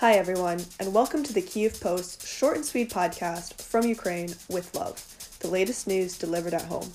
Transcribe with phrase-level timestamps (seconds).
[0.00, 4.74] Hi, everyone, and welcome to the Kyiv Post short and sweet podcast from Ukraine with
[4.74, 5.02] love,
[5.40, 6.86] the latest news delivered at home.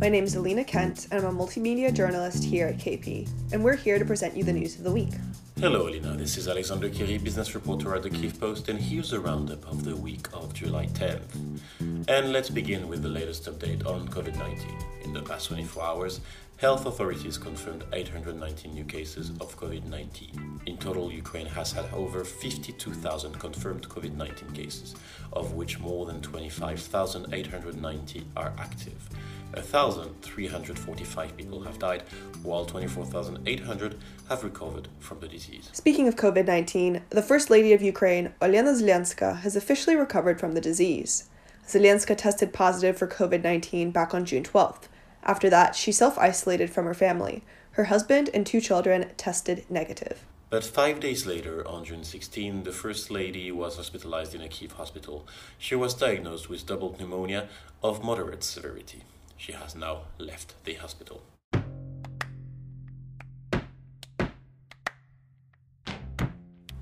[0.00, 3.76] My name is Alina Kent, and I'm a multimedia journalist here at KP, and we're
[3.76, 5.12] here to present you the news of the week.
[5.60, 6.16] Hello, Alina.
[6.16, 9.84] This is Alexander Query, business reporter at the Kyiv Post, and here's a roundup of
[9.84, 11.60] the week of July 10th.
[12.08, 14.66] And let's begin with the latest update on COVID 19.
[15.04, 16.20] In the past 24 hours,
[16.58, 20.60] health authorities confirmed 819 new cases of COVID 19.
[20.66, 24.96] In total, Ukraine has had over 52,000 confirmed COVID 19 cases,
[25.32, 29.08] of which more than 25,890 are active.
[29.54, 32.02] 1,345 people have died,
[32.42, 33.94] while 24,800
[34.28, 35.70] have recovered from the disease.
[35.72, 40.54] Speaking of COVID 19, the First Lady of Ukraine, Olena Zelenska, has officially recovered from
[40.54, 41.30] the disease.
[41.68, 44.88] Zelenska tested positive for COVID 19 back on June 12th.
[45.22, 47.42] After that, she self isolated from her family.
[47.72, 50.24] Her husband and two children tested negative.
[50.50, 54.72] But five days later, on June 16, the First Lady was hospitalized in a Kiev
[54.72, 55.26] hospital.
[55.58, 57.48] She was diagnosed with double pneumonia
[57.82, 59.02] of moderate severity.
[59.36, 61.22] She has now left the hospital.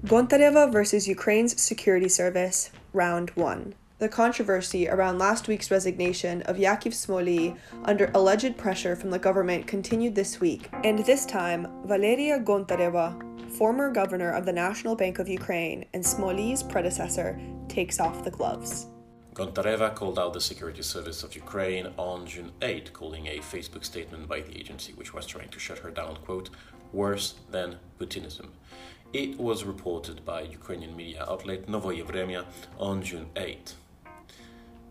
[0.05, 3.75] Gontareva versus Ukraine's security service, round one.
[3.98, 9.66] The controversy around last week's resignation of Yakov Smolyi under alleged pressure from the government
[9.66, 15.30] continued this week, and this time, Valeria Gontareva, former governor of the National Bank of
[15.30, 18.89] Ukraine and Smolyi's predecessor, takes off the gloves.
[19.33, 24.28] Gontareva called out the security service of Ukraine on June 8, calling a Facebook statement
[24.28, 26.50] by the agency which was trying to shut her down, quote,
[26.92, 28.48] worse than Putinism.
[29.14, 32.44] It was reported by Ukrainian media outlet Novoye Vremya
[32.78, 33.74] on June 8.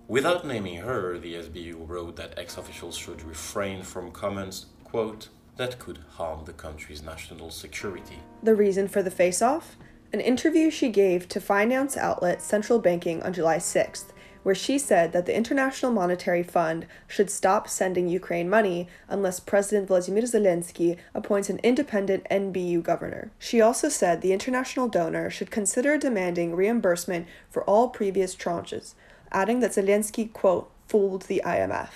[0.07, 5.79] Without naming her, the SBU wrote that ex officials should refrain from comments, quote, that
[5.79, 8.19] could harm the country's national security.
[8.43, 9.77] The reason for the face off?
[10.13, 14.11] An interview she gave to finance outlet Central Banking on July 6th,
[14.43, 19.87] where she said that the International Monetary Fund should stop sending Ukraine money unless President
[19.87, 23.31] Vladimir Zelensky appoints an independent NBU governor.
[23.39, 28.93] She also said the international donor should consider demanding reimbursement for all previous tranches
[29.35, 31.89] adding that Zelensky, quote, fooled the IMF.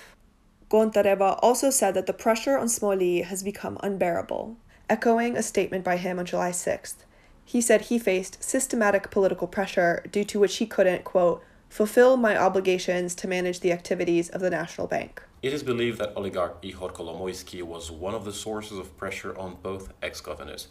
[0.69, 4.57] Gontareva also said that the pressure on Smolyi has become unbearable,
[4.89, 6.97] echoing a statement by him on July 6th.
[7.45, 12.37] He said he faced systematic political pressure due to which he couldn't, quote, fulfill my
[12.37, 15.23] obligations to manage the activities of the National Bank.
[15.41, 19.55] It is believed that oligarch Ihor Kolomoisky was one of the sources of pressure on
[19.63, 20.67] both ex governors.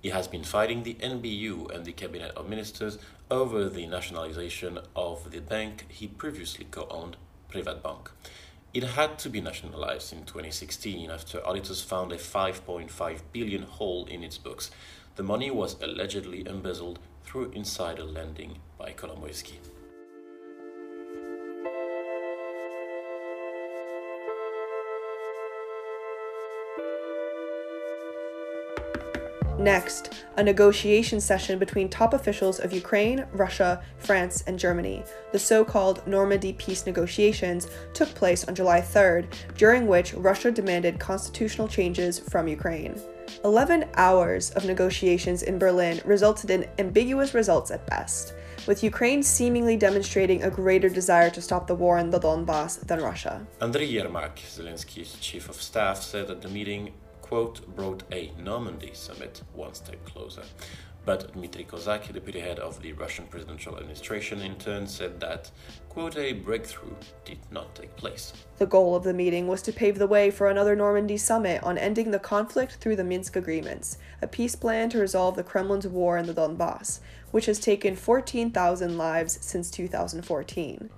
[0.00, 2.98] He has been fighting the NBU and the Cabinet of Ministers
[3.32, 7.16] over the nationalization of the bank he previously co owned,
[7.50, 8.08] Privatbank.
[8.74, 14.22] It had to be nationalized in 2016 after auditors found a 5.5 billion hole in
[14.22, 14.70] its books.
[15.16, 19.56] The money was allegedly embezzled through insider lending by Kolomoisky.
[29.58, 35.64] Next, a negotiation session between top officials of Ukraine, Russia, France, and Germany, the so
[35.64, 39.26] called Normandy peace negotiations, took place on July 3rd,
[39.56, 43.00] during which Russia demanded constitutional changes from Ukraine.
[43.44, 48.34] 11 hours of negotiations in Berlin resulted in ambiguous results at best,
[48.66, 53.00] with Ukraine seemingly demonstrating a greater desire to stop the war in the Donbass than
[53.00, 53.46] Russia.
[53.60, 56.92] Andriy Yermak, Zelensky's chief of staff, said at the meeting
[57.32, 60.42] quote, brought a Normandy summit one step closer.
[61.06, 65.50] But Dmitry Kozak, deputy head of the Russian presidential administration, in turn said that,
[65.88, 66.94] quote, a breakthrough
[67.24, 68.34] did not take place.
[68.58, 71.78] The goal of the meeting was to pave the way for another Normandy summit on
[71.78, 76.18] ending the conflict through the Minsk agreements, a peace plan to resolve the Kremlin's war
[76.18, 77.00] in the Donbass,
[77.30, 80.90] which has taken 14,000 lives since 2014.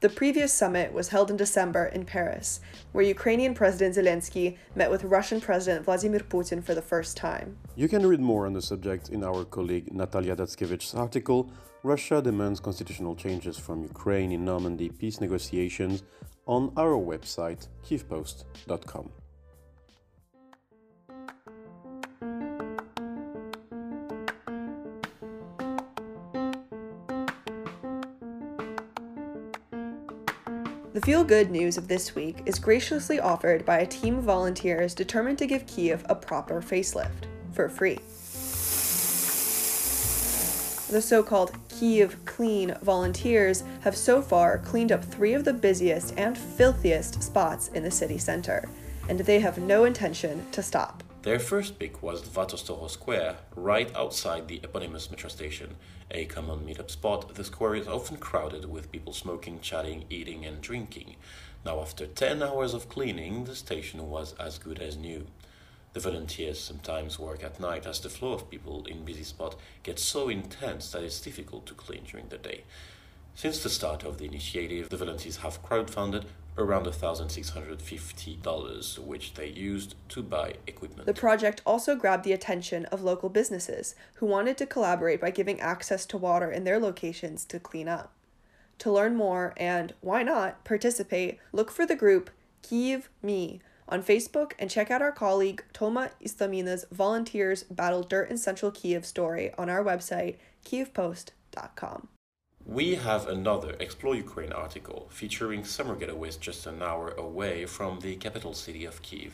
[0.00, 2.60] The previous summit was held in December in Paris,
[2.92, 7.56] where Ukrainian President Zelensky met with Russian President Vladimir Putin for the first time.
[7.74, 11.50] You can read more on the subject in our colleague Natalia Datskevich's article
[11.82, 16.04] Russia demands constitutional changes from Ukraine in Normandy peace negotiations
[16.46, 19.10] on our website kyivpost.com.
[30.98, 34.94] The feel good news of this week is graciously offered by a team of volunteers
[34.94, 38.00] determined to give Kiev a proper facelift for free.
[40.92, 46.14] The so called Kiev Clean volunteers have so far cleaned up three of the busiest
[46.18, 48.68] and filthiest spots in the city center,
[49.08, 51.04] and they have no intention to stop.
[51.22, 55.74] Their first pick was Lva Tolstoho Square, right outside the eponymous metro station.
[56.12, 60.60] A common meetup spot, the square is often crowded with people smoking, chatting, eating, and
[60.60, 61.16] drinking.
[61.64, 65.26] Now, after 10 hours of cleaning, the station was as good as new.
[65.92, 70.04] The volunteers sometimes work at night as the flow of people in busy spot gets
[70.04, 72.62] so intense that it's difficult to clean during the day.
[73.38, 76.24] Since the start of the initiative, the volunteers have crowdfunded
[76.56, 81.06] around $1,650, which they used to buy equipment.
[81.06, 85.60] The project also grabbed the attention of local businesses who wanted to collaborate by giving
[85.60, 88.12] access to water in their locations to clean up.
[88.78, 92.30] To learn more and, why not, participate, look for the group
[92.62, 98.36] Kiev Me on Facebook and check out our colleague Toma Istomina's Volunteers Battle Dirt in
[98.36, 102.08] Central Kiev story on our website, kyivpost.com.
[102.68, 108.16] We have another Explore Ukraine article featuring summer getaways just an hour away from the
[108.16, 109.32] capital city of Kiev.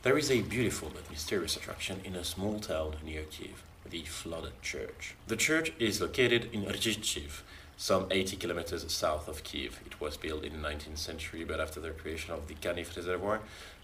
[0.00, 4.62] There is a beautiful but mysterious attraction in a small town near Kiev, the Flooded
[4.62, 5.16] Church.
[5.26, 7.42] The church is located in Rzhyshchiv,
[7.76, 9.78] some 80 kilometers south of Kiev.
[9.84, 13.40] It was built in the 19th century, but after the creation of the Kaniv Reservoir,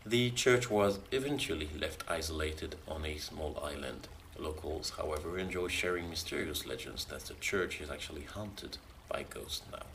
[0.06, 4.08] the church was eventually left isolated on a small island.
[4.38, 8.78] Locals, however, enjoy sharing mysterious legends that the church is actually haunted
[9.08, 9.86] by ghosts now.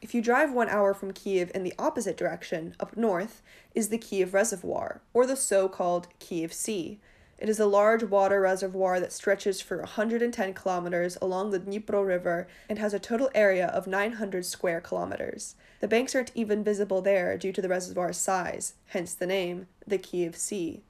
[0.00, 3.42] If you drive one hour from Kiev in the opposite direction, up north,
[3.74, 7.00] is the Kiev Reservoir, or the so called Kiev Sea.
[7.38, 12.48] It is a large water reservoir that stretches for 110 kilometers along the Dnipro River
[12.68, 15.54] and has a total area of 900 square kilometers.
[15.80, 19.98] The banks aren't even visible there due to the reservoir's size, hence the name, the
[19.98, 20.82] Kiev Sea.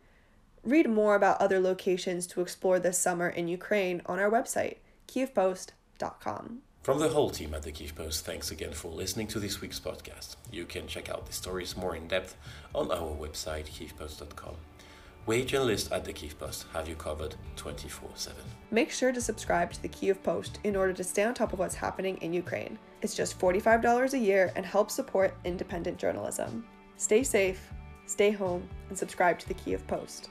[0.63, 4.77] Read more about other locations to explore this summer in Ukraine on our website,
[5.07, 6.63] kyivpost.com.
[6.83, 9.79] From the whole team at the Kyiv Post, thanks again for listening to this week's
[9.79, 10.37] podcast.
[10.51, 12.35] You can check out the stories more in depth
[12.75, 14.55] on our website, kyivpost.com.
[15.27, 18.43] We journalists at the Kyiv Post have you covered 24 7.
[18.71, 21.59] Make sure to subscribe to the Kyiv Post in order to stay on top of
[21.59, 22.79] what's happening in Ukraine.
[23.03, 26.65] It's just $45 a year and helps support independent journalism.
[26.97, 27.71] Stay safe,
[28.09, 30.31] stay home, and subscribe to the Kyiv Post.